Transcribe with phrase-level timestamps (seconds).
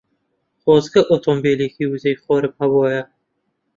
[0.61, 3.03] خۆزگە ئۆتۆمۆبیلی وزەی خۆرم هەبوایە.